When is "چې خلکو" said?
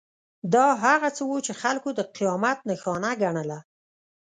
1.45-1.89